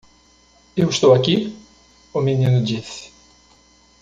"Eu 0.75 0.89
estou 0.89 1.13
aqui?" 1.13 1.55
o 2.11 2.21
menino 2.21 2.63
disse. 2.63 3.11